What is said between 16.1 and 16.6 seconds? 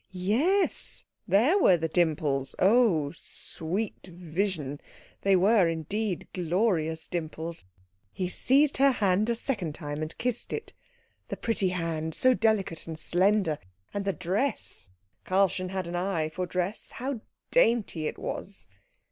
for